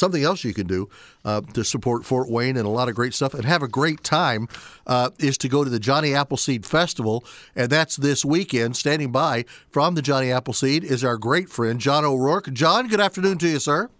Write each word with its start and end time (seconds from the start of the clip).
something 0.00 0.24
else 0.24 0.42
you 0.42 0.52
can 0.52 0.66
do 0.66 0.88
uh, 1.24 1.42
to 1.54 1.62
support 1.62 2.04
Fort 2.04 2.28
Wayne 2.28 2.56
and 2.56 2.66
a 2.66 2.70
lot 2.70 2.88
of 2.88 2.96
great 2.96 3.14
stuff 3.14 3.34
and 3.34 3.44
have 3.44 3.62
a 3.62 3.68
great 3.68 4.02
time 4.02 4.48
uh, 4.86 5.10
is 5.20 5.38
to 5.38 5.48
go 5.48 5.62
to 5.62 5.70
the 5.70 5.78
Johnny 5.78 6.14
Appleseed 6.14 6.66
Festival, 6.66 7.24
and 7.54 7.70
that's 7.70 7.96
this 7.96 8.24
weekend. 8.24 8.76
Standing 8.76 9.12
by 9.12 9.44
from 9.68 9.94
the 9.94 10.02
Johnny 10.02 10.32
Appleseed 10.32 10.82
is 10.82 11.04
our 11.04 11.16
great 11.16 11.48
friend 11.48 11.78
John 11.78 12.04
O'Rourke. 12.04 12.52
John, 12.52 12.88
good 12.88 13.00
afternoon 13.00 13.38
to 13.38 13.48
you, 13.48 13.60
sir. 13.60 13.90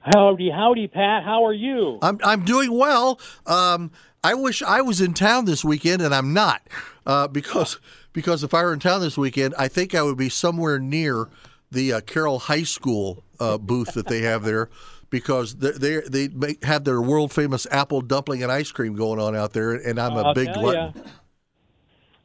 Howdy, 0.00 0.50
howdy, 0.50 0.86
Pat. 0.86 1.24
How 1.24 1.44
are 1.44 1.52
you? 1.52 1.98
I'm 2.02 2.20
I'm 2.22 2.44
doing 2.44 2.76
well. 2.76 3.18
Um, 3.46 3.90
I 4.22 4.34
wish 4.34 4.62
I 4.62 4.80
was 4.80 5.00
in 5.00 5.14
town 5.14 5.44
this 5.44 5.64
weekend, 5.64 6.02
and 6.02 6.14
I'm 6.14 6.32
not 6.32 6.62
uh, 7.06 7.28
because 7.28 7.80
because 8.12 8.44
if 8.44 8.54
I 8.54 8.62
were 8.62 8.72
in 8.72 8.78
town 8.78 9.00
this 9.00 9.18
weekend, 9.18 9.54
I 9.58 9.68
think 9.68 9.94
I 9.94 10.02
would 10.02 10.16
be 10.16 10.28
somewhere 10.28 10.78
near 10.78 11.28
the 11.70 11.92
uh, 11.92 12.00
Carroll 12.00 12.38
High 12.38 12.62
School 12.62 13.24
uh, 13.40 13.58
booth 13.58 13.94
that 13.94 14.06
they 14.06 14.22
have 14.22 14.44
there 14.44 14.70
because 15.10 15.56
they 15.56 16.00
they 16.08 16.26
they 16.26 16.56
have 16.62 16.84
their 16.84 17.00
world 17.00 17.32
famous 17.32 17.66
apple 17.70 18.00
dumpling 18.00 18.42
and 18.42 18.50
ice 18.50 18.70
cream 18.70 18.94
going 18.94 19.20
on 19.20 19.36
out 19.36 19.52
there, 19.52 19.72
and 19.72 19.98
I'm 19.98 20.16
a 20.16 20.22
I'll 20.22 20.34
big 20.34 20.52
glutton. 20.52 20.92
ya. 20.94 21.02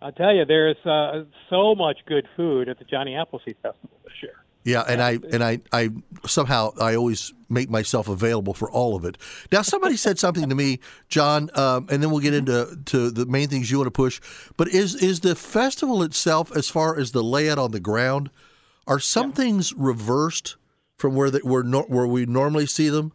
I'll 0.01 0.11
tell 0.11 0.33
you, 0.33 0.45
there's 0.45 0.83
uh, 0.85 1.25
so 1.49 1.75
much 1.75 1.99
good 2.07 2.27
food 2.35 2.67
at 2.69 2.79
the 2.79 2.85
Johnny 2.85 3.15
Appleseed 3.15 3.57
Festival 3.61 3.99
this 4.03 4.13
year. 4.23 4.33
Yeah, 4.63 4.83
and 4.87 5.01
I 5.01 5.19
and 5.31 5.43
I, 5.43 5.59
I 5.71 5.89
somehow 6.27 6.71
I 6.79 6.95
always 6.95 7.33
make 7.49 7.69
myself 7.69 8.07
available 8.07 8.53
for 8.53 8.69
all 8.69 8.95
of 8.95 9.05
it. 9.05 9.17
Now, 9.51 9.63
somebody 9.63 9.97
said 9.97 10.19
something 10.19 10.47
to 10.49 10.55
me, 10.55 10.79
John, 11.09 11.49
um, 11.55 11.87
and 11.89 12.01
then 12.01 12.11
we'll 12.11 12.19
get 12.19 12.35
into 12.35 12.77
to 12.85 13.09
the 13.09 13.25
main 13.25 13.47
things 13.47 13.71
you 13.71 13.77
want 13.77 13.87
to 13.87 13.91
push. 13.91 14.21
But 14.57 14.67
is 14.67 14.95
is 14.95 15.21
the 15.21 15.35
festival 15.35 16.03
itself, 16.03 16.55
as 16.55 16.69
far 16.69 16.97
as 16.97 17.11
the 17.11 17.23
layout 17.23 17.57
on 17.57 17.71
the 17.71 17.79
ground, 17.79 18.29
are 18.85 18.99
some 18.99 19.31
things 19.31 19.73
reversed 19.73 20.57
from 21.01 21.15
where 21.15 21.29
they, 21.29 21.39
where 21.39 21.63
no, 21.63 21.81
where 21.83 22.07
we 22.07 22.25
normally 22.25 22.65
see 22.67 22.89
them? 22.89 23.11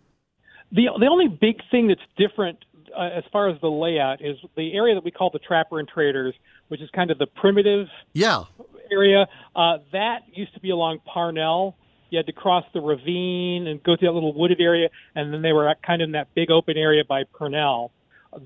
The 0.72 0.88
the 0.98 1.06
only 1.06 1.28
big 1.28 1.60
thing 1.70 1.86
that's 1.88 2.00
different 2.18 2.58
uh, 2.96 3.10
as 3.16 3.24
far 3.32 3.48
as 3.48 3.60
the 3.60 3.68
layout 3.70 4.20
is 4.20 4.36
the 4.56 4.74
area 4.74 4.94
that 4.94 5.05
we 5.05 5.11
call 5.11 5.30
the 5.30 5.38
Trapper 5.38 5.78
and 5.78 5.88
Traders, 5.88 6.34
which 6.69 6.80
is 6.80 6.91
kind 6.91 7.11
of 7.11 7.19
the 7.19 7.27
primitive 7.27 7.86
Yeah, 8.12 8.44
area. 8.91 9.27
Uh, 9.55 9.78
that 9.92 10.20
used 10.33 10.52
to 10.55 10.61
be 10.61 10.70
along 10.70 10.98
Parnell. 11.06 11.77
You 12.11 12.19
had 12.19 12.27
to 12.27 12.33
cross 12.33 12.64
the 12.72 12.80
ravine 12.80 13.66
and 13.66 13.83
go 13.83 13.96
through 13.96 14.08
that 14.08 14.12
little 14.14 14.33
wooded 14.34 14.61
area, 14.61 14.89
and 15.14 15.33
then 15.33 15.42
they 15.42 15.52
were 15.52 15.68
at- 15.68 15.83
kind 15.83 16.02
of 16.02 16.06
in 16.06 16.12
that 16.12 16.28
big 16.34 16.50
open 16.50 16.77
area 16.77 17.02
by 17.08 17.24
Parnell. 17.39 17.92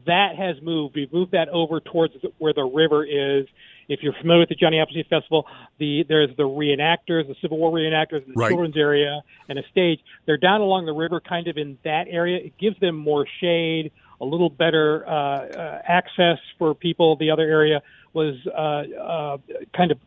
That 0.06 0.37
has 0.37 0.56
moved. 0.62 0.95
We've 0.95 1.12
moved 1.12 1.33
that 1.33 1.48
over 1.48 1.81
towards 1.81 2.15
where 2.39 2.53
the 2.53 2.65
river 2.65 3.05
is. 3.05 3.47
If 3.91 4.05
you're 4.05 4.13
familiar 4.21 4.39
with 4.41 4.49
the 4.49 4.55
Johnny 4.55 4.79
Appleseed 4.79 5.09
Festival, 5.09 5.47
the 5.79 6.05
there's 6.09 6.31
the 6.37 6.45
reenactors, 6.45 7.27
the 7.27 7.35
Civil 7.43 7.59
War 7.59 7.73
reenactors, 7.73 8.25
in 8.25 8.33
the 8.33 8.35
Right. 8.37 8.49
children's 8.49 8.77
area, 8.77 9.21
and 9.49 9.59
a 9.59 9.63
stage. 9.69 9.99
They're 10.27 10.37
down 10.37 10.61
along 10.61 10.87
the 10.87 10.93
river, 10.93 11.21
kind 11.21 11.49
of 11.49 11.59
in 11.59 11.77
that 11.83 12.07
area. 12.09 12.39
It 12.39 12.57
gives 12.57 12.79
them 12.79 12.95
more 12.95 13.27
shade, 13.41 13.91
a 14.21 14.25
little 14.25 14.49
better 14.49 15.05
uh, 15.09 15.11
uh, 15.11 15.83
access 15.85 16.39
for 16.57 16.73
people. 16.73 17.17
The 17.17 17.33
other 17.33 17.43
area 17.43 17.83
was 18.13 18.37
uh, 18.47 18.61
uh, 18.97 19.39
kind 19.77 19.91
of 19.91 19.99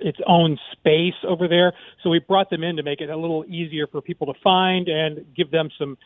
its 0.00 0.18
own 0.26 0.58
space 0.72 1.14
over 1.24 1.46
there. 1.46 1.74
So 2.02 2.08
we 2.08 2.20
brought 2.20 2.48
them 2.48 2.64
in 2.64 2.76
to 2.76 2.82
make 2.82 3.02
it 3.02 3.10
a 3.10 3.16
little 3.16 3.44
easier 3.46 3.86
for 3.86 4.00
people 4.00 4.32
to 4.32 4.40
find 4.40 4.88
and 4.88 5.26
give 5.36 5.50
them 5.50 5.68
some 5.78 5.98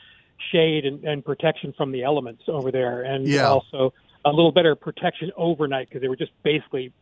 shade 0.50 0.84
and, 0.84 1.04
and 1.04 1.24
protection 1.24 1.72
from 1.76 1.92
the 1.92 2.02
elements 2.02 2.42
over 2.48 2.72
there, 2.72 3.02
and 3.02 3.24
Yeah. 3.24 3.46
also 3.50 3.94
a 4.24 4.30
little 4.30 4.50
better 4.50 4.74
protection 4.74 5.30
overnight 5.36 5.88
because 5.88 6.00
they 6.02 6.08
were 6.08 6.16
just 6.16 6.32
basically 6.42 6.92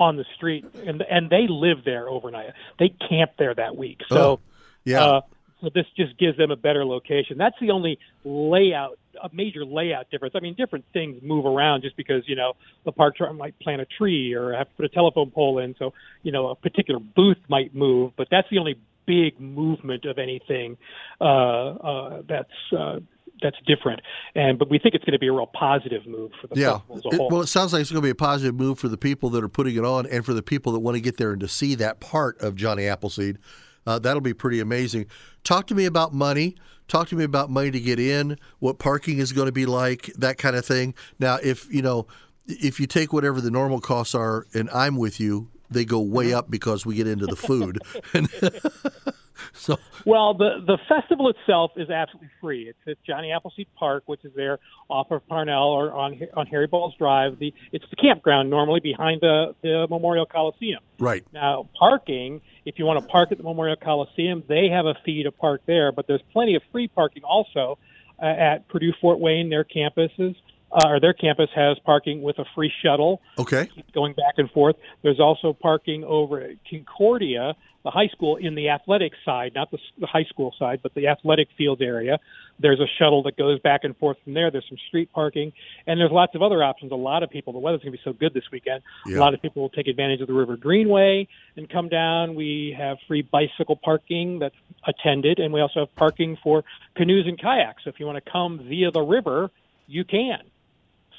on 0.00 0.16
the 0.16 0.24
street 0.34 0.64
and 0.86 1.02
and 1.02 1.30
they 1.30 1.46
live 1.48 1.84
there 1.84 2.08
overnight. 2.08 2.52
They 2.78 2.88
camp 2.88 3.32
there 3.38 3.54
that 3.54 3.76
week. 3.76 4.00
So 4.08 4.16
Oh, 4.16 4.40
yeah. 4.84 5.04
uh, 5.04 5.20
so 5.60 5.68
this 5.74 5.84
just 5.96 6.16
gives 6.18 6.38
them 6.38 6.50
a 6.50 6.56
better 6.56 6.84
location. 6.84 7.36
That's 7.36 7.56
the 7.60 7.70
only 7.70 7.98
layout, 8.24 8.98
a 9.22 9.28
major 9.32 9.64
layout 9.64 10.10
difference. 10.10 10.34
I 10.34 10.40
mean, 10.40 10.54
different 10.54 10.86
things 10.94 11.22
move 11.22 11.44
around 11.44 11.82
just 11.82 11.96
because 11.96 12.22
you 12.26 12.34
know 12.34 12.54
the 12.84 12.92
park 12.92 13.16
truck 13.16 13.34
might 13.34 13.58
plant 13.60 13.82
a 13.82 13.86
tree 13.86 14.32
or 14.32 14.54
have 14.54 14.68
to 14.68 14.74
put 14.74 14.84
a 14.86 14.88
telephone 14.88 15.30
pole 15.30 15.58
in, 15.58 15.76
so 15.78 15.92
you 16.22 16.32
know 16.32 16.48
a 16.48 16.54
particular 16.54 16.98
booth 16.98 17.38
might 17.48 17.74
move. 17.74 18.12
But 18.16 18.28
that's 18.30 18.48
the 18.50 18.58
only 18.58 18.78
big 19.06 19.40
movement 19.40 20.04
of 20.04 20.18
anything 20.18 20.78
uh, 21.20 21.24
uh, 21.24 22.22
that's 22.28 22.72
uh, 22.76 23.00
that's 23.42 23.56
different. 23.66 24.00
And 24.34 24.58
but 24.58 24.70
we 24.70 24.78
think 24.78 24.94
it's 24.94 25.04
going 25.04 25.12
to 25.12 25.18
be 25.18 25.28
a 25.28 25.32
real 25.32 25.46
positive 25.46 26.06
move 26.06 26.30
for 26.40 26.46
the 26.46 26.60
yeah. 26.60 26.78
festival 26.78 26.96
as 26.98 27.04
a 27.04 27.08
It- 27.22 27.30
well, 27.30 27.40
it 27.42 27.46
sounds 27.46 27.72
like 27.72 27.82
it's 27.82 27.90
going 27.90 28.02
to 28.02 28.06
be 28.06 28.10
a 28.10 28.14
positive 28.14 28.54
move 28.54 28.78
for 28.78 28.88
the 28.88 28.96
people 28.96 29.30
that 29.30 29.42
are 29.42 29.48
putting 29.48 29.76
it 29.76 29.84
on, 29.84 30.06
and 30.06 30.24
for 30.24 30.34
the 30.34 30.42
people 30.42 30.72
that 30.72 30.80
want 30.80 30.96
to 30.96 31.00
get 31.00 31.16
there 31.16 31.32
and 31.32 31.40
to 31.40 31.48
see 31.48 31.74
that 31.76 32.00
part 32.00 32.40
of 32.40 32.54
Johnny 32.56 32.86
Appleseed. 32.86 33.38
Uh, 33.86 33.98
that'll 33.98 34.20
be 34.20 34.34
pretty 34.34 34.60
amazing. 34.60 35.06
Talk 35.42 35.66
to 35.68 35.74
me 35.74 35.86
about 35.86 36.12
money. 36.12 36.56
Talk 36.86 37.08
to 37.08 37.16
me 37.16 37.24
about 37.24 37.50
money 37.50 37.70
to 37.70 37.80
get 37.80 37.98
in. 37.98 38.36
What 38.58 38.78
parking 38.78 39.18
is 39.18 39.32
going 39.32 39.46
to 39.46 39.52
be 39.52 39.64
like. 39.64 40.06
That 40.18 40.38
kind 40.38 40.56
of 40.56 40.66
thing. 40.66 40.94
Now, 41.18 41.38
if 41.42 41.72
you 41.72 41.82
know, 41.82 42.06
if 42.46 42.80
you 42.80 42.86
take 42.86 43.12
whatever 43.12 43.40
the 43.40 43.50
normal 43.50 43.80
costs 43.80 44.14
are, 44.14 44.46
and 44.52 44.68
I'm 44.70 44.96
with 44.96 45.20
you, 45.20 45.48
they 45.70 45.84
go 45.84 46.00
way 46.00 46.32
up 46.32 46.50
because 46.50 46.84
we 46.84 46.96
get 46.96 47.06
into 47.06 47.26
the 47.26 47.36
food. 47.36 47.80
So 49.52 49.78
Well, 50.04 50.34
the 50.34 50.62
the 50.66 50.78
festival 50.88 51.28
itself 51.28 51.72
is 51.76 51.90
absolutely 51.90 52.30
free. 52.40 52.68
It's 52.68 52.78
at 52.86 53.02
Johnny 53.04 53.32
Appleseed 53.32 53.68
Park, 53.74 54.04
which 54.06 54.24
is 54.24 54.32
there 54.34 54.58
off 54.88 55.10
of 55.10 55.26
Parnell 55.28 55.68
or 55.68 55.92
on 55.92 56.20
on 56.34 56.46
Harry 56.46 56.66
Baals 56.66 56.94
Drive. 56.98 57.38
The 57.38 57.52
it's 57.72 57.84
the 57.90 57.96
campground 57.96 58.50
normally 58.50 58.80
behind 58.80 59.20
the 59.20 59.54
the 59.62 59.86
Memorial 59.88 60.26
Coliseum. 60.26 60.80
right. 60.98 61.24
Now, 61.32 61.68
parking, 61.78 62.40
if 62.64 62.78
you 62.78 62.84
want 62.84 63.00
to 63.00 63.06
park 63.06 63.32
at 63.32 63.38
the 63.38 63.44
Memorial 63.44 63.76
Coliseum, 63.76 64.42
they 64.48 64.68
have 64.68 64.86
a 64.86 64.94
fee 65.04 65.22
to 65.24 65.32
park 65.32 65.62
there, 65.66 65.92
but 65.92 66.06
there's 66.06 66.22
plenty 66.32 66.54
of 66.54 66.62
free 66.72 66.88
parking 66.88 67.24
also 67.24 67.78
uh, 68.20 68.26
at 68.26 68.68
Purdue 68.68 68.92
Fort 69.00 69.18
Wayne. 69.20 69.50
Their 69.50 69.64
campuses 69.64 70.36
uh, 70.72 70.88
or 70.88 71.00
their 71.00 71.12
campus 71.12 71.50
has 71.54 71.78
parking 71.84 72.22
with 72.22 72.38
a 72.38 72.44
free 72.54 72.72
shuttle 72.82 73.20
Okay. 73.38 73.68
going 73.92 74.12
back 74.12 74.34
and 74.36 74.50
forth. 74.50 74.76
There's 75.02 75.20
also 75.20 75.52
parking 75.52 76.04
over 76.04 76.40
at 76.40 76.56
Concordia, 76.68 77.54
the 77.82 77.90
high 77.90 78.08
school, 78.08 78.36
in 78.36 78.54
the 78.54 78.68
athletic 78.68 79.12
side, 79.24 79.52
not 79.54 79.70
the, 79.70 79.78
the 79.98 80.06
high 80.06 80.24
school 80.24 80.54
side, 80.58 80.80
but 80.82 80.92
the 80.94 81.08
athletic 81.08 81.48
field 81.56 81.80
area. 81.80 82.18
There's 82.58 82.78
a 82.78 82.86
shuttle 82.98 83.22
that 83.22 83.38
goes 83.38 83.58
back 83.60 83.84
and 83.84 83.96
forth 83.96 84.18
from 84.22 84.34
there. 84.34 84.50
There's 84.50 84.66
some 84.68 84.76
street 84.88 85.10
parking, 85.14 85.52
and 85.86 85.98
there's 85.98 86.10
lots 86.12 86.34
of 86.34 86.42
other 86.42 86.62
options. 86.62 86.92
A 86.92 86.94
lot 86.94 87.22
of 87.22 87.30
people, 87.30 87.54
the 87.54 87.58
weather's 87.58 87.80
going 87.80 87.92
to 87.92 87.96
be 87.98 88.02
so 88.04 88.12
good 88.12 88.34
this 88.34 88.44
weekend. 88.52 88.82
Yeah. 89.06 89.18
A 89.18 89.20
lot 89.20 89.32
of 89.32 89.40
people 89.40 89.62
will 89.62 89.70
take 89.70 89.88
advantage 89.88 90.20
of 90.20 90.26
the 90.26 90.34
River 90.34 90.58
Greenway 90.58 91.26
and 91.56 91.70
come 91.70 91.88
down. 91.88 92.34
We 92.34 92.76
have 92.76 92.98
free 93.08 93.22
bicycle 93.22 93.76
parking 93.76 94.38
that's 94.40 94.54
attended, 94.86 95.38
and 95.38 95.52
we 95.52 95.62
also 95.62 95.80
have 95.80 95.94
parking 95.96 96.36
for 96.42 96.62
canoes 96.96 97.26
and 97.26 97.38
kayaks. 97.40 97.84
So 97.84 97.90
if 97.90 97.98
you 97.98 98.04
want 98.04 98.22
to 98.22 98.30
come 98.30 98.58
via 98.68 98.90
the 98.90 99.00
river, 99.00 99.50
you 99.86 100.04
can. 100.04 100.40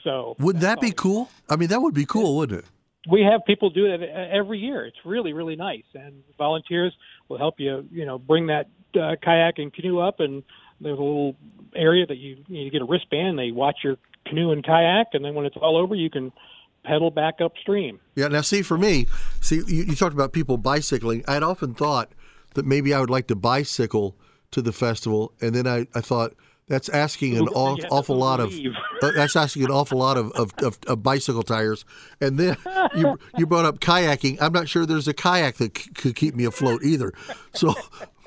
So 0.03 0.35
Wouldn't 0.39 0.61
that 0.61 0.81
be 0.81 0.91
cool? 0.91 1.29
I 1.49 1.55
mean, 1.55 1.69
that 1.69 1.81
would 1.81 1.93
be 1.93 2.05
cool, 2.05 2.37
wouldn't 2.37 2.59
it? 2.59 2.65
we 3.09 3.21
have 3.23 3.41
people 3.45 3.69
do 3.69 3.85
it 3.85 4.01
every 4.01 4.59
year. 4.59 4.85
It's 4.85 4.97
really, 5.05 5.33
really 5.33 5.55
nice, 5.55 5.83
and 5.95 6.23
volunteers 6.37 6.93
will 7.29 7.37
help 7.37 7.55
you. 7.57 7.87
You 7.91 8.05
know, 8.05 8.19
bring 8.19 8.47
that 8.47 8.67
uh, 8.95 9.15
kayak 9.23 9.57
and 9.57 9.73
canoe 9.73 9.99
up, 9.99 10.19
and 10.19 10.43
there's 10.79 10.99
a 10.99 11.01
little 11.01 11.35
area 11.75 12.05
that 12.05 12.17
you 12.17 12.37
you 12.47 12.69
get 12.69 12.81
a 12.81 12.85
wristband. 12.85 13.39
They 13.39 13.51
watch 13.51 13.77
your 13.83 13.97
canoe 14.27 14.51
and 14.51 14.63
kayak, 14.63 15.07
and 15.13 15.25
then 15.25 15.33
when 15.33 15.45
it's 15.45 15.57
all 15.57 15.77
over, 15.77 15.95
you 15.95 16.09
can 16.09 16.31
pedal 16.83 17.11
back 17.11 17.41
upstream. 17.41 17.99
Yeah. 18.15 18.27
Now, 18.27 18.41
see, 18.41 18.61
for 18.61 18.77
me, 18.77 19.07
see, 19.39 19.57
you, 19.67 19.83
you 19.83 19.95
talked 19.95 20.13
about 20.13 20.31
people 20.31 20.57
bicycling. 20.57 21.23
I'd 21.27 21.43
often 21.43 21.73
thought 21.73 22.11
that 22.53 22.65
maybe 22.65 22.93
I 22.93 22.99
would 22.99 23.09
like 23.09 23.27
to 23.27 23.35
bicycle 23.35 24.15
to 24.51 24.61
the 24.61 24.71
festival, 24.71 25.33
and 25.41 25.55
then 25.55 25.65
I, 25.65 25.87
I 25.95 26.01
thought 26.01 26.33
that's 26.71 26.87
asking 26.89 27.37
an 27.37 27.47
aw- 27.49 27.77
awful 27.91 28.15
lot 28.15 28.39
of 28.39 28.53
uh, 28.53 29.11
that's 29.15 29.35
asking 29.35 29.65
an 29.65 29.71
awful 29.71 29.99
lot 29.99 30.17
of, 30.17 30.31
of, 30.31 30.53
of, 30.59 30.79
of 30.87 31.03
bicycle 31.03 31.43
tires. 31.43 31.83
And 32.21 32.39
then 32.39 32.55
you 32.95 33.19
you 33.37 33.45
brought 33.45 33.65
up 33.65 33.79
kayaking. 33.79 34.37
I'm 34.41 34.53
not 34.53 34.69
sure 34.69 34.85
there's 34.85 35.07
a 35.07 35.13
kayak 35.13 35.57
that 35.57 35.77
c- 35.77 35.91
could 35.91 36.15
keep 36.15 36.33
me 36.33 36.45
afloat 36.45 36.83
either. 36.83 37.13
So, 37.53 37.75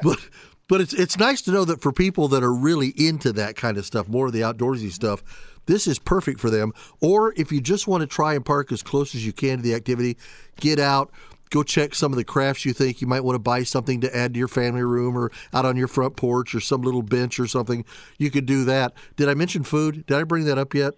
but. 0.02 0.18
But 0.66 0.80
it's 0.80 0.94
it's 0.94 1.18
nice 1.18 1.42
to 1.42 1.50
know 1.50 1.66
that 1.66 1.82
for 1.82 1.92
people 1.92 2.26
that 2.28 2.42
are 2.42 2.52
really 2.52 2.94
into 2.96 3.34
that 3.34 3.54
kind 3.54 3.76
of 3.76 3.84
stuff, 3.84 4.08
more 4.08 4.28
of 4.28 4.32
the 4.32 4.40
outdoorsy 4.40 4.90
stuff, 4.90 5.22
this 5.66 5.86
is 5.86 5.98
perfect 5.98 6.40
for 6.40 6.48
them. 6.48 6.72
Or 7.02 7.34
if 7.36 7.52
you 7.52 7.60
just 7.60 7.86
want 7.86 8.00
to 8.00 8.06
try 8.06 8.32
and 8.32 8.42
park 8.42 8.72
as 8.72 8.82
close 8.82 9.14
as 9.14 9.26
you 9.26 9.32
can 9.34 9.58
to 9.58 9.62
the 9.62 9.74
activity, 9.74 10.16
get 10.58 10.78
out, 10.78 11.10
go 11.50 11.62
check 11.62 11.94
some 11.94 12.12
of 12.12 12.16
the 12.16 12.24
crafts 12.24 12.64
you 12.64 12.72
think 12.72 13.00
you 13.00 13.06
might 13.06 13.22
want 13.22 13.36
to 13.36 13.40
buy 13.40 13.62
something 13.62 14.00
to 14.00 14.16
add 14.16 14.34
to 14.34 14.38
your 14.38 14.48
family 14.48 14.82
room 14.82 15.16
or 15.16 15.30
out 15.52 15.64
on 15.64 15.76
your 15.76 15.88
front 15.88 16.16
porch 16.16 16.54
or 16.54 16.60
some 16.60 16.82
little 16.82 17.02
bench 17.02 17.38
or 17.38 17.46
something. 17.46 17.84
You 18.18 18.30
could 18.30 18.46
do 18.46 18.64
that. 18.64 18.92
Did 19.16 19.28
I 19.28 19.34
mention 19.34 19.62
food? 19.62 20.06
Did 20.06 20.16
I 20.16 20.24
bring 20.24 20.44
that 20.44 20.58
up 20.58 20.74
yet? 20.74 20.94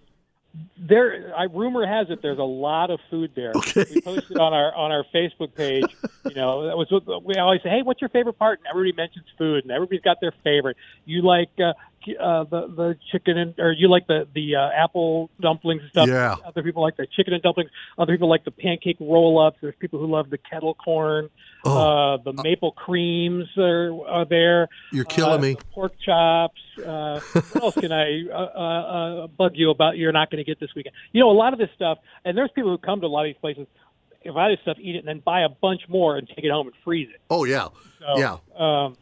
There, 0.77 1.35
I 1.37 1.43
rumor 1.43 1.85
has 1.85 2.09
it 2.09 2.21
there's 2.23 2.39
a 2.39 2.43
lot 2.43 2.89
of 2.89 2.99
food 3.11 3.31
there. 3.35 3.51
Okay. 3.55 3.85
We 3.93 4.01
posted 4.01 4.37
on 4.37 4.53
our 4.53 4.73
on 4.73 4.91
our 4.91 5.03
Facebook 5.13 5.53
page. 5.53 5.85
You 6.25 6.33
know, 6.33 6.65
that 6.65 6.75
was 6.75 6.89
we 7.23 7.35
always 7.35 7.61
say. 7.61 7.69
Hey, 7.69 7.81
what's 7.83 8.01
your 8.01 8.09
favorite 8.09 8.39
part? 8.39 8.59
And 8.59 8.67
everybody 8.67 8.95
mentions 8.95 9.25
food, 9.37 9.65
and 9.65 9.71
everybody's 9.71 10.01
got 10.01 10.17
their 10.19 10.33
favorite. 10.43 10.77
You 11.05 11.21
like 11.21 11.49
uh, 11.59 11.73
uh, 12.19 12.43
the 12.45 12.67
the 12.67 12.97
chicken 13.11 13.37
and 13.37 13.53
or 13.59 13.71
you 13.71 13.89
like 13.89 14.07
the 14.07 14.27
the 14.33 14.55
uh, 14.55 14.69
apple 14.75 15.29
dumplings 15.39 15.81
and 15.81 15.91
stuff. 15.91 16.07
Yeah. 16.07 16.35
Other 16.45 16.63
people 16.63 16.81
like 16.81 16.97
the 16.97 17.07
chicken 17.07 17.33
and 17.33 17.43
dumplings. 17.43 17.69
Other 17.97 18.13
people 18.13 18.29
like 18.29 18.45
the 18.45 18.51
pancake 18.51 18.97
roll 18.99 19.39
ups. 19.39 19.57
There's 19.61 19.75
people 19.79 19.99
who 19.99 20.07
love 20.07 20.29
the 20.29 20.37
kettle 20.37 20.73
corn. 20.73 21.29
Oh. 21.65 22.13
uh, 22.13 22.17
the 22.17 22.33
maple 22.43 22.71
creams 22.71 23.45
are, 23.57 23.91
are 24.07 24.25
there. 24.25 24.69
You're 24.91 25.05
killing 25.05 25.39
uh, 25.39 25.41
me. 25.41 25.57
Pork 25.73 25.93
chops. 26.03 26.61
Uh, 26.77 27.19
what 27.33 27.63
else 27.63 27.75
can 27.75 27.91
I 27.91 28.23
uh, 28.29 28.35
uh, 28.35 29.23
uh, 29.23 29.27
bug 29.27 29.53
you 29.55 29.71
about? 29.71 29.97
You're 29.97 30.11
not 30.11 30.29
going 30.29 30.43
to 30.43 30.49
get 30.49 30.59
this 30.59 30.69
weekend. 30.75 30.95
You 31.11 31.21
know, 31.21 31.31
a 31.31 31.33
lot 31.33 31.53
of 31.53 31.59
this 31.59 31.69
stuff, 31.75 31.97
and 32.23 32.37
there's 32.37 32.51
people 32.51 32.71
who 32.71 32.77
come 32.77 33.01
to 33.01 33.07
a 33.07 33.09
lot 33.09 33.25
of 33.25 33.29
these 33.29 33.41
places. 33.41 33.67
If 34.21 34.35
I 34.35 34.49
this 34.49 34.59
stuff, 34.61 34.77
eat 34.79 34.95
it, 34.95 34.99
and 34.99 35.07
then 35.07 35.19
buy 35.19 35.41
a 35.41 35.49
bunch 35.49 35.81
more 35.87 36.17
and 36.17 36.27
take 36.27 36.43
it 36.43 36.51
home 36.51 36.67
and 36.67 36.75
freeze 36.83 37.09
it. 37.09 37.21
Oh 37.29 37.45
yeah, 37.45 37.69
So, 37.99 38.17
yeah. 38.17 38.37
Um, 38.57 38.97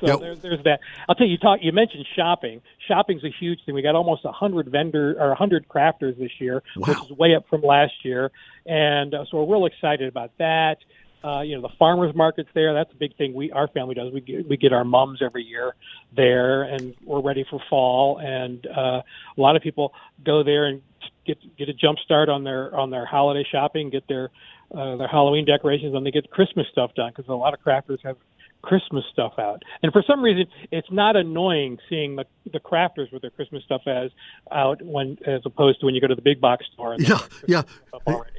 so 0.00 0.06
Yep. 0.06 0.20
there, 0.20 0.36
there's 0.36 0.64
that. 0.64 0.80
I'll 1.08 1.14
tell 1.14 1.26
you, 1.26 1.32
you 1.32 1.38
talk. 1.38 1.60
You 1.62 1.72
mentioned 1.72 2.06
shopping. 2.14 2.60
Shopping's 2.86 3.24
a 3.24 3.30
huge 3.40 3.60
thing. 3.64 3.74
We 3.74 3.82
got 3.82 3.94
almost 3.94 4.24
a 4.24 4.32
hundred 4.32 4.68
vendor 4.70 5.16
or 5.18 5.32
a 5.32 5.34
hundred 5.34 5.68
crafters 5.68 6.18
this 6.18 6.30
year, 6.38 6.62
which 6.76 6.96
is 6.98 7.10
way 7.10 7.34
up 7.34 7.44
from 7.48 7.62
last 7.62 8.04
year, 8.04 8.30
and 8.66 9.14
uh, 9.14 9.24
so 9.30 9.42
we're 9.42 9.56
real 9.56 9.66
excited 9.66 10.08
about 10.08 10.30
that. 10.38 10.76
Uh, 11.24 11.40
you 11.40 11.56
know, 11.56 11.62
the 11.62 11.74
farmers 11.80 12.14
markets 12.14 12.48
there. 12.54 12.74
That's 12.74 12.92
a 12.92 12.96
big 12.96 13.16
thing. 13.16 13.34
We 13.34 13.50
our 13.50 13.66
family 13.66 13.96
does. 13.96 14.12
We 14.12 14.20
get, 14.20 14.48
we 14.48 14.56
get 14.56 14.72
our 14.72 14.84
mums 14.84 15.20
every 15.20 15.42
year 15.42 15.74
there, 16.14 16.62
and 16.62 16.94
we're 17.04 17.20
ready 17.20 17.44
for 17.50 17.60
fall. 17.68 18.18
And 18.18 18.64
uh, 18.66 19.02
a 19.36 19.40
lot 19.40 19.56
of 19.56 19.62
people 19.62 19.92
go 20.24 20.44
there 20.44 20.66
and 20.66 20.80
get 21.26 21.38
get 21.56 21.68
a 21.68 21.74
jump 21.74 21.98
start 22.04 22.28
on 22.28 22.44
their 22.44 22.74
on 22.76 22.90
their 22.90 23.04
holiday 23.04 23.44
shopping, 23.50 23.90
get 23.90 24.06
their 24.06 24.30
uh, 24.76 24.96
their 24.96 25.08
Halloween 25.08 25.44
decorations, 25.44 25.94
and 25.94 26.04
they 26.04 26.10
get 26.10 26.30
Christmas 26.30 26.66
stuff 26.70 26.94
done 26.94 27.10
because 27.14 27.28
a 27.28 27.34
lot 27.34 27.54
of 27.54 27.60
crafters 27.60 27.98
have 28.04 28.16
Christmas 28.60 29.04
stuff 29.12 29.34
out. 29.38 29.62
And 29.82 29.92
for 29.92 30.02
some 30.04 30.20
reason, 30.20 30.46
it's 30.72 30.90
not 30.90 31.14
annoying 31.16 31.78
seeing 31.88 32.16
the 32.16 32.24
the 32.52 32.58
crafters 32.58 33.12
with 33.12 33.22
their 33.22 33.30
Christmas 33.30 33.62
stuff 33.62 33.82
as 33.86 34.10
out 34.50 34.82
when 34.82 35.16
as 35.26 35.42
opposed 35.44 35.80
to 35.80 35.86
when 35.86 35.94
you 35.94 36.00
go 36.00 36.06
to 36.08 36.14
the 36.14 36.22
big 36.22 36.40
box 36.40 36.66
store. 36.72 36.94
And 36.94 37.08
Yeah, 37.08 37.18
yeah, 37.46 37.62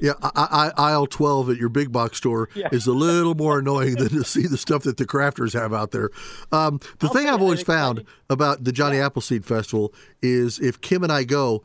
yeah. 0.00 0.12
I, 0.22 0.72
I, 0.76 0.90
aisle 0.90 1.06
twelve 1.06 1.48
at 1.48 1.56
your 1.56 1.68
big 1.70 1.90
box 1.90 2.18
store 2.18 2.48
Yeah. 2.54 2.68
is 2.70 2.86
a 2.86 2.92
little 2.92 3.34
more 3.34 3.60
annoying 3.60 3.94
than 3.96 4.10
to 4.10 4.24
see 4.24 4.46
the 4.46 4.58
stuff 4.58 4.82
that 4.82 4.98
the 4.98 5.06
crafters 5.06 5.54
have 5.54 5.72
out 5.72 5.90
there. 5.92 6.10
Um, 6.52 6.80
the 6.98 7.08
thing 7.08 7.28
I've 7.28 7.40
always 7.40 7.62
found 7.62 8.04
about 8.28 8.64
the 8.64 8.72
Johnny 8.72 8.98
Appleseed 8.98 9.46
Festival 9.46 9.94
is 10.20 10.58
if 10.58 10.80
Kim 10.80 11.02
and 11.02 11.12
I 11.12 11.24
go, 11.24 11.62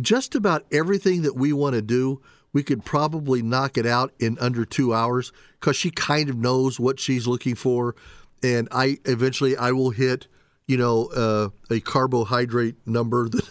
just 0.00 0.34
about 0.34 0.64
everything 0.72 1.22
that 1.22 1.36
we 1.36 1.52
want 1.52 1.74
to 1.74 1.82
do, 1.82 2.22
we 2.58 2.64
could 2.64 2.84
probably 2.84 3.40
knock 3.40 3.78
it 3.78 3.86
out 3.86 4.12
in 4.18 4.36
under 4.40 4.64
two 4.64 4.92
hours 4.92 5.30
because 5.60 5.76
she 5.76 5.92
kind 5.92 6.28
of 6.28 6.36
knows 6.36 6.80
what 6.80 6.98
she's 6.98 7.24
looking 7.24 7.54
for, 7.54 7.94
and 8.42 8.66
I 8.72 8.98
eventually 9.04 9.56
I 9.56 9.70
will 9.70 9.90
hit, 9.90 10.26
you 10.66 10.76
know, 10.76 11.06
uh, 11.14 11.50
a 11.72 11.78
carbohydrate 11.78 12.74
number 12.84 13.28
that. 13.28 13.48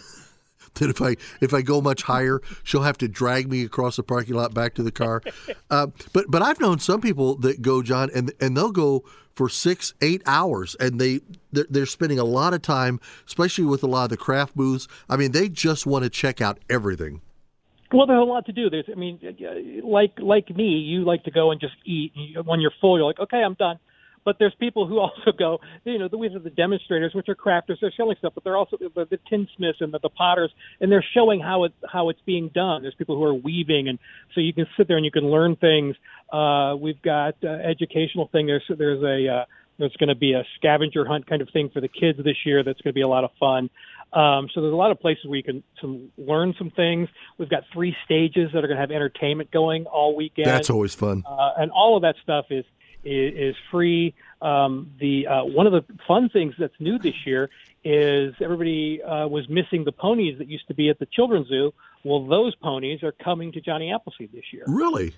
that 0.74 0.90
if 0.90 1.00
I 1.00 1.16
if 1.40 1.54
I 1.54 1.62
go 1.62 1.80
much 1.80 2.02
higher, 2.02 2.42
she'll 2.62 2.82
have 2.82 2.98
to 2.98 3.08
drag 3.08 3.50
me 3.50 3.62
across 3.64 3.96
the 3.96 4.02
parking 4.02 4.34
lot 4.34 4.52
back 4.52 4.74
to 4.74 4.82
the 4.82 4.92
car. 4.92 5.22
Uh, 5.70 5.88
but 6.14 6.24
but 6.28 6.40
I've 6.40 6.60
known 6.60 6.78
some 6.78 7.02
people 7.02 7.34
that 7.36 7.60
go, 7.60 7.82
John, 7.82 8.10
and 8.14 8.32
and 8.40 8.56
they'll 8.56 8.72
go 8.72 9.04
for 9.34 9.48
six 9.50 9.92
eight 10.00 10.22
hours, 10.24 10.76
and 10.80 10.98
they 10.98 11.20
they're, 11.52 11.66
they're 11.68 11.86
spending 11.86 12.18
a 12.18 12.24
lot 12.24 12.54
of 12.54 12.62
time, 12.62 13.00
especially 13.26 13.64
with 13.64 13.82
a 13.82 13.86
lot 13.86 14.04
of 14.04 14.10
the 14.10 14.16
craft 14.16 14.56
booths. 14.56 14.88
I 15.10 15.16
mean, 15.16 15.32
they 15.32 15.50
just 15.50 15.86
want 15.86 16.04
to 16.04 16.10
check 16.10 16.40
out 16.40 16.58
everything. 16.70 17.20
Well, 17.92 18.06
there's 18.06 18.20
a 18.20 18.24
lot 18.24 18.46
to 18.46 18.52
do. 18.52 18.68
There's, 18.68 18.84
I 18.90 18.98
mean, 18.98 19.18
like 19.82 20.12
like 20.18 20.54
me, 20.54 20.78
you 20.78 21.04
like 21.04 21.24
to 21.24 21.30
go 21.30 21.50
and 21.50 21.60
just 21.60 21.74
eat. 21.86 22.12
When 22.44 22.60
you're 22.60 22.72
full, 22.80 22.98
you're 22.98 23.06
like, 23.06 23.18
okay, 23.20 23.38
I'm 23.38 23.54
done. 23.54 23.78
But 24.24 24.36
there's 24.38 24.54
people 24.60 24.86
who 24.86 24.98
also 24.98 25.32
go, 25.38 25.58
you 25.84 25.98
know, 25.98 26.08
we 26.12 26.30
have 26.30 26.42
the 26.42 26.50
demonstrators, 26.50 27.14
which 27.14 27.28
are 27.30 27.34
crafters. 27.34 27.76
They're 27.80 27.92
showing 27.96 28.16
stuff, 28.18 28.34
but 28.34 28.44
they're 28.44 28.58
also 28.58 28.76
the, 28.76 29.06
the 29.06 29.18
tinsmiths 29.30 29.80
and 29.80 29.92
the, 29.92 30.00
the 30.00 30.10
potters, 30.10 30.50
and 30.80 30.92
they're 30.92 31.04
showing 31.14 31.40
how 31.40 31.64
it 31.64 31.72
how 31.90 32.10
it's 32.10 32.20
being 32.26 32.50
done. 32.54 32.82
There's 32.82 32.94
people 32.94 33.16
who 33.16 33.24
are 33.24 33.34
weaving, 33.34 33.88
and 33.88 33.98
so 34.34 34.42
you 34.42 34.52
can 34.52 34.66
sit 34.76 34.86
there 34.86 34.98
and 34.98 35.04
you 35.04 35.12
can 35.12 35.30
learn 35.30 35.56
things. 35.56 35.96
Uh, 36.30 36.76
we've 36.78 37.00
got 37.00 37.36
uh, 37.42 37.48
educational 37.48 38.28
thing. 38.30 38.46
There's 38.46 38.64
there's 38.68 39.02
a 39.02 39.32
uh, 39.32 39.44
there's 39.78 39.96
going 39.98 40.08
to 40.08 40.16
be 40.16 40.32
a 40.32 40.42
scavenger 40.56 41.06
hunt 41.06 41.26
kind 41.26 41.40
of 41.40 41.48
thing 41.52 41.70
for 41.72 41.80
the 41.80 41.88
kids 41.88 42.18
this 42.18 42.36
year. 42.44 42.62
That's 42.62 42.80
going 42.80 42.92
to 42.92 42.98
be 42.98 43.02
a 43.02 43.08
lot 43.08 43.24
of 43.24 43.30
fun. 43.38 43.70
Um, 44.12 44.48
so 44.54 44.62
there's 44.62 44.72
a 44.72 44.76
lot 44.76 44.90
of 44.90 45.00
places 45.00 45.26
where 45.26 45.36
you 45.36 45.42
can 45.42 45.62
some, 45.80 46.10
learn 46.16 46.54
some 46.58 46.70
things. 46.70 47.08
We've 47.36 47.48
got 47.48 47.64
three 47.72 47.94
stages 48.04 48.50
that 48.52 48.64
are 48.64 48.66
going 48.66 48.76
to 48.76 48.80
have 48.80 48.90
entertainment 48.90 49.50
going 49.50 49.86
all 49.86 50.16
weekend. 50.16 50.46
That's 50.46 50.70
always 50.70 50.94
fun. 50.94 51.24
uh, 51.26 51.52
and 51.58 51.70
all 51.70 51.96
of 51.96 52.02
that 52.02 52.16
stuff 52.22 52.46
is 52.50 52.64
is, 53.04 53.34
is 53.34 53.56
free. 53.70 54.14
Um, 54.40 54.92
the 54.98 55.26
uh, 55.26 55.44
one 55.44 55.66
of 55.66 55.72
the 55.72 55.84
fun 56.06 56.28
things 56.30 56.54
that's 56.58 56.74
new 56.78 56.98
this 56.98 57.26
year 57.26 57.50
is 57.84 58.34
everybody 58.40 59.02
uh, 59.02 59.26
was 59.28 59.48
missing 59.48 59.84
the 59.84 59.92
ponies 59.92 60.38
that 60.38 60.48
used 60.48 60.68
to 60.68 60.74
be 60.74 60.88
at 60.88 60.98
the 60.98 61.06
children's 61.06 61.48
zoo. 61.48 61.72
Well, 62.04 62.26
those 62.26 62.54
ponies 62.56 63.02
are 63.02 63.12
coming 63.12 63.52
to 63.52 63.60
Johnny 63.60 63.92
Appleseed 63.92 64.32
this 64.32 64.44
year. 64.52 64.64
Really? 64.66 65.14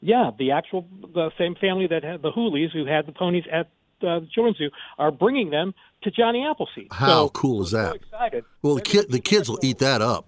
Yeah, 0.00 0.30
the 0.38 0.52
actual 0.52 0.86
the 1.14 1.30
same 1.36 1.54
family 1.56 1.86
that 1.88 2.04
had 2.04 2.22
the 2.22 2.32
Hoolies 2.32 2.72
who 2.72 2.86
had 2.86 3.06
the 3.06 3.12
ponies 3.12 3.44
at 3.50 3.70
uh, 4.02 4.20
the 4.20 4.28
children's 4.32 4.58
zoo 4.58 4.70
are 4.98 5.10
bringing 5.10 5.50
them 5.50 5.74
to 6.02 6.10
Johnny 6.10 6.44
Appleseed. 6.44 6.88
How 6.92 7.06
So 7.06 7.28
cool 7.30 7.62
is 7.62 7.70
that? 7.72 7.90
So 7.90 7.94
excited. 7.94 8.44
Well, 8.62 8.74
the 8.76 8.82
kid 8.82 9.10
the 9.10 9.20
kids 9.20 9.48
will 9.48 9.60
eat 9.62 9.78
that 9.78 10.02
up. 10.02 10.26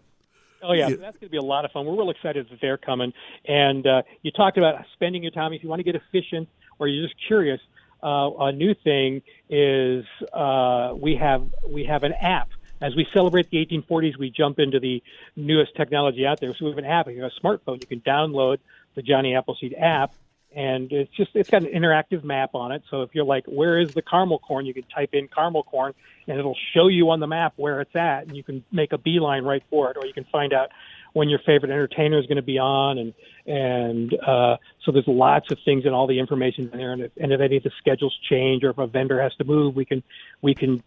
Oh 0.63 0.73
yeah, 0.73 0.89
that's 0.91 1.01
going 1.01 1.13
to 1.21 1.29
be 1.29 1.39
a 1.39 1.43
lot 1.43 1.65
of 1.65 1.73
fun. 1.73 1.87
We're 1.87 1.97
real 1.97 2.11
excited 2.11 2.49
that 2.51 2.61
they're 2.61 2.77
coming. 2.79 3.13
And 3.47 3.87
uh, 3.87 4.03
you 4.23 4.31
talked 4.31 4.59
about 4.59 4.85
spending 4.93 5.23
your 5.23 5.33
time 5.33 5.53
if 5.53 5.63
you 5.63 5.69
want 5.69 5.81
to 5.81 5.85
get 5.85 5.97
efficient 5.97 6.49
or 6.79 6.89
you're 6.89 7.07
just 7.07 7.19
curious. 7.27 7.61
Uh, 8.03 8.31
a 8.39 8.53
new 8.53 8.75
thing 8.75 9.23
is 9.49 10.05
uh, 10.33 10.93
we 10.97 11.17
have 11.17 11.49
we 11.69 11.85
have 11.85 12.03
an 12.05 12.13
app. 12.13 12.49
As 12.81 12.97
we 12.97 13.07
celebrate 13.13 13.49
the 13.51 13.65
1840s, 13.65 14.19
we 14.19 14.31
jump 14.31 14.59
into 14.59 14.81
the 14.81 15.03
newest 15.37 15.77
technology 15.77 16.27
out 16.27 16.41
there. 16.41 16.53
So 16.53 16.65
we 16.65 16.73
have 16.73 16.79
an 16.79 16.85
app. 16.85 17.07
If 17.07 17.15
you 17.15 17.23
have 17.23 17.31
a 17.37 17.41
smartphone, 17.41 17.81
you 17.81 17.87
can 17.87 18.01
download 18.01 18.59
the 18.97 19.03
Johnny 19.03 19.37
Appleseed 19.37 19.75
app, 19.79 20.15
and 20.54 20.93
it's 20.93 21.14
just 21.16 21.31
it's 21.34 21.50
got 21.50 21.62
an 21.62 21.72
interactive 21.72 22.25
map 22.25 22.54
on 22.54 22.72
it. 22.72 22.82
So 22.90 23.02
if 23.02 23.14
you're 23.14 23.25
like, 23.25 23.44
where 23.46 23.78
is 23.78 23.93
the 23.93 24.02
caramel 24.02 24.38
corn? 24.38 24.66
You 24.66 24.75
can 24.75 24.84
type 24.84 25.10
in 25.12 25.28
caramel 25.28 25.62
corn, 25.62 25.94
and 26.26 26.38
it'll 26.38 26.56
show 26.75 26.88
you 26.88 27.10
on 27.10 27.20
the 27.20 27.26
map 27.26 27.54
where 27.56 27.81
it's 27.81 27.94
at, 27.94 28.26
and 28.26 28.37
you 28.37 28.43
can 28.43 28.64
make 28.70 28.93
a 28.93 28.99
beeline 28.99 29.44
right 29.44 29.62
for 29.70 29.90
it, 29.90 29.96
or 29.96 30.06
you 30.06 30.12
can 30.12 30.25
find 30.25 30.52
out 30.52 30.70
when 31.12 31.28
your 31.28 31.40
favorite 31.40 31.70
entertainer 31.70 32.19
is 32.19 32.26
going 32.26 32.37
to 32.37 32.43
be 32.43 32.58
on, 32.58 32.99
and 32.99 33.14
and 33.46 34.14
uh, 34.14 34.56
so 34.84 34.93
there's 34.93 35.06
lots 35.06 35.50
of 35.50 35.58
things 35.64 35.84
and 35.84 35.94
all 35.94 36.06
the 36.06 36.19
information 36.19 36.70
in 36.72 36.78
there. 36.78 36.93
And 36.93 37.02
if, 37.02 37.12
and 37.16 37.32
if 37.32 37.40
any 37.40 37.56
of 37.56 37.62
the 37.62 37.72
schedules 37.78 38.16
change, 38.31 38.64
or 38.64 38.70
if 38.70 38.78
a 38.78 38.87
vendor 38.87 39.20
has 39.20 39.34
to 39.37 39.44
move, 39.44 39.75
we 39.75 39.84
can 39.84 40.02
we 40.40 40.54
can 40.54 40.82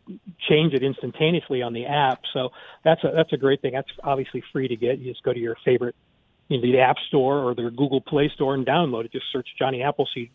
change 0.50 0.74
it 0.74 0.84
instantaneously 0.84 1.62
on 1.62 1.74
the 1.74 1.86
app. 1.86 2.22
So 2.34 2.50
that's 2.84 3.04
a 3.04 3.12
that's 3.16 3.34
a 3.34 3.38
great 3.38 3.62
thing. 3.62 3.74
That's 3.74 3.92
obviously 4.04 4.44
free 4.52 4.68
to 4.68 4.76
get. 4.76 5.00
You 5.00 5.12
just 5.12 5.24
go 5.24 5.34
to 5.34 5.40
your 5.40 5.58
favorite 5.64 5.96
you 6.48 6.58
know, 6.58 6.62
the 6.62 6.80
App 6.80 6.98
Store 7.08 7.40
or 7.40 7.56
the 7.56 7.70
Google 7.72 8.02
Play 8.02 8.30
Store 8.34 8.54
and 8.54 8.66
download 8.66 9.06
it. 9.06 9.12
Just 9.12 9.26
search 9.32 9.48
Johnny 9.58 9.82
Appleseed 9.82 10.30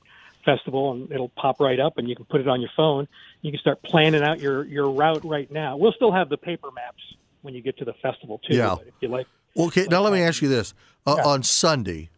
Festival 0.44 0.92
and 0.92 1.12
it'll 1.12 1.28
pop 1.28 1.60
right 1.60 1.78
up, 1.78 1.98
and 1.98 2.08
you 2.08 2.16
can 2.16 2.24
put 2.24 2.40
it 2.40 2.48
on 2.48 2.60
your 2.60 2.70
phone. 2.76 3.06
You 3.42 3.50
can 3.52 3.60
start 3.60 3.82
planning 3.82 4.22
out 4.22 4.40
your 4.40 4.64
your 4.64 4.90
route 4.90 5.24
right 5.24 5.50
now. 5.50 5.76
We'll 5.76 5.92
still 5.92 6.12
have 6.12 6.28
the 6.28 6.36
paper 6.38 6.70
maps 6.74 7.02
when 7.42 7.54
you 7.54 7.62
get 7.62 7.78
to 7.78 7.84
the 7.84 7.94
festival 8.02 8.40
too. 8.48 8.56
Yeah. 8.56 8.76
If 8.86 8.94
you 9.00 9.08
like, 9.08 9.26
Okay, 9.56 9.86
now 9.90 10.00
let 10.00 10.12
me 10.12 10.22
ask 10.22 10.40
you 10.42 10.48
this: 10.48 10.74
uh, 11.06 11.16
Yeah. 11.18 11.24
on 11.26 11.42
Sunday, 11.42 12.08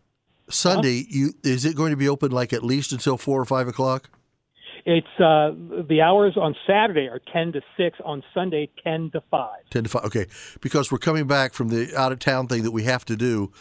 Sunday, 0.48 1.04
you 1.08 1.32
is 1.42 1.64
it 1.64 1.74
going 1.76 1.90
to 1.90 1.96
be 1.96 2.08
open 2.08 2.30
like 2.30 2.52
at 2.52 2.62
least 2.62 2.92
until 2.92 3.16
four 3.16 3.40
or 3.40 3.44
five 3.44 3.68
o'clock? 3.68 4.08
it's 4.84 5.06
uh, 5.20 5.52
the 5.88 6.00
hours 6.02 6.36
on 6.36 6.56
Saturday 6.66 7.08
are 7.08 7.20
ten 7.32 7.52
to 7.52 7.60
six. 7.76 7.98
On 8.04 8.22
Sunday, 8.34 8.68
ten 8.84 9.10
to 9.12 9.20
five. 9.30 9.60
Ten 9.70 9.84
to 9.84 9.88
five. 9.88 10.04
Okay, 10.04 10.26
because 10.60 10.90
we're 10.92 10.98
coming 10.98 11.26
back 11.26 11.54
from 11.54 11.68
the 11.68 11.96
out 11.96 12.12
of 12.12 12.18
town 12.18 12.48
thing 12.48 12.62
that 12.64 12.72
we 12.72 12.82
have 12.84 13.04
to 13.06 13.16
do 13.16 13.52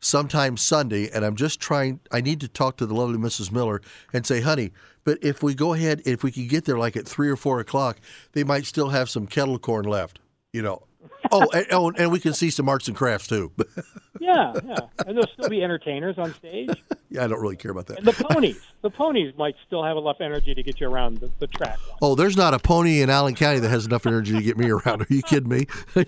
sometime 0.00 0.56
Sunday, 0.56 1.10
and 1.10 1.24
I'm 1.24 1.36
just 1.36 1.60
trying. 1.60 2.00
I 2.10 2.20
need 2.20 2.40
to 2.40 2.48
talk 2.48 2.76
to 2.78 2.86
the 2.86 2.94
lovely 2.94 3.18
Mrs. 3.18 3.52
Miller 3.52 3.80
and 4.12 4.26
say, 4.26 4.40
honey, 4.40 4.72
but 5.04 5.18
if 5.22 5.42
we 5.42 5.54
go 5.54 5.74
ahead, 5.74 6.02
if 6.04 6.22
we 6.22 6.32
can 6.32 6.48
get 6.48 6.64
there 6.64 6.78
like 6.78 6.96
at 6.96 7.06
three 7.06 7.28
or 7.28 7.36
four 7.36 7.60
o'clock, 7.60 8.00
they 8.32 8.44
might 8.44 8.66
still 8.66 8.88
have 8.88 9.08
some 9.08 9.26
kettle 9.26 9.58
corn 9.58 9.84
left. 9.84 10.18
You 10.52 10.62
know. 10.62 10.82
Oh, 11.32 11.46
and, 11.52 11.66
oh, 11.70 11.92
and 11.92 12.10
we 12.10 12.18
can 12.18 12.32
see 12.32 12.50
some 12.50 12.68
arts 12.68 12.88
and 12.88 12.96
crafts 12.96 13.28
too. 13.28 13.52
Yeah, 14.20 14.52
yeah, 14.66 14.76
and 15.06 15.16
there'll 15.16 15.30
still 15.32 15.48
be 15.48 15.62
entertainers 15.62 16.18
on 16.18 16.34
stage. 16.34 16.68
Yeah, 17.10 17.24
I 17.24 17.26
don't 17.26 17.40
really 17.40 17.56
care 17.56 17.72
about 17.72 17.86
that. 17.86 17.98
And 17.98 18.06
the 18.06 18.12
ponies, 18.12 18.60
the 18.82 18.90
ponies 18.90 19.34
might 19.36 19.56
still 19.66 19.82
have 19.82 19.96
enough 19.96 20.20
energy 20.20 20.54
to 20.54 20.62
get 20.62 20.80
you 20.80 20.88
around 20.88 21.18
the, 21.18 21.28
the 21.40 21.48
track. 21.48 21.80
Oh, 22.00 22.14
there's 22.14 22.36
not 22.36 22.54
a 22.54 22.60
pony 22.60 23.02
in 23.02 23.10
Allen 23.10 23.34
County 23.34 23.58
that 23.58 23.68
has 23.68 23.84
enough 23.84 24.06
energy 24.06 24.32
to 24.32 24.42
get 24.42 24.56
me 24.56 24.70
around. 24.70 25.02
Are 25.02 25.06
you 25.08 25.22
kidding 25.22 25.48
me? 25.48 25.66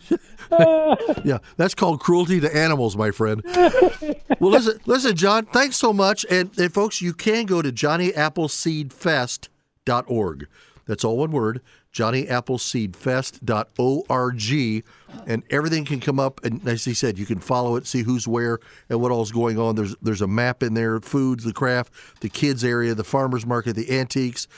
yeah, 1.25 1.39
that's 1.57 1.75
called 1.75 1.99
cruelty 2.01 2.39
to 2.41 2.57
animals, 2.57 2.97
my 2.97 3.11
friend. 3.11 3.43
Well, 3.45 4.15
listen, 4.53 4.79
listen, 4.87 5.17
John. 5.17 5.47
Thanks 5.47 5.75
so 5.77 5.93
much, 5.93 6.25
and, 6.31 6.57
and 6.57 6.73
folks, 6.73 7.03
you 7.03 7.13
can 7.13 7.47
go 7.47 7.63
to 7.63 7.73
JohnnyAppleseedFest.org. 7.73 10.47
That's 10.87 11.05
all 11.05 11.17
one 11.17 11.31
word, 11.31 11.61
JohnnyAppleseedFest.org, 11.93 14.85
and 15.27 15.43
everything 15.51 15.85
can 15.85 16.01
come 16.01 16.19
up. 16.19 16.43
And 16.45 16.67
as 16.67 16.85
he 16.85 16.95
said, 16.95 17.17
you 17.19 17.27
can 17.27 17.39
follow 17.39 17.77
it, 17.77 17.87
see 17.87 18.03
who's 18.03 18.27
where, 18.27 18.59
and 18.89 19.01
what 19.01 19.13
all's 19.13 19.31
going 19.33 19.59
on. 19.59 19.75
There's 19.77 19.95
there's 20.03 20.23
a 20.23 20.27
map 20.27 20.63
in 20.63 20.75
there: 20.75 21.01
foods, 21.01 21.45
the 21.45 21.53
craft, 21.53 21.93
the 22.21 22.29
kids 22.29 22.65
area, 22.65 22.95
the 22.95 23.05
farmers 23.05 23.47
market, 23.47 23.75
the 23.75 23.99
antiques 23.99 24.49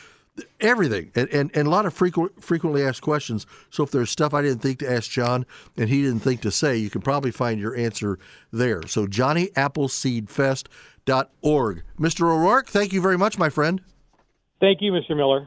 everything 0.60 1.12
and, 1.14 1.28
and, 1.28 1.48
and 1.54 1.68
a 1.68 1.70
lot 1.70 1.86
of 1.86 1.94
frequent, 1.94 2.42
frequently 2.42 2.82
asked 2.82 3.00
questions 3.00 3.46
so 3.70 3.84
if 3.84 3.92
there's 3.92 4.10
stuff 4.10 4.34
i 4.34 4.42
didn't 4.42 4.58
think 4.58 4.80
to 4.80 4.90
ask 4.90 5.08
john 5.08 5.46
and 5.76 5.88
he 5.88 6.02
didn't 6.02 6.18
think 6.18 6.40
to 6.40 6.50
say 6.50 6.76
you 6.76 6.90
can 6.90 7.00
probably 7.00 7.30
find 7.30 7.60
your 7.60 7.76
answer 7.76 8.18
there 8.52 8.84
so 8.88 9.06
johnnyappleseedfest.org 9.06 11.82
mr 12.00 12.22
o'rourke 12.22 12.66
thank 12.66 12.92
you 12.92 13.00
very 13.00 13.16
much 13.16 13.38
my 13.38 13.48
friend 13.48 13.80
Thank 14.64 14.80
you, 14.80 14.92
Mr. 14.92 15.14
Miller. 15.14 15.46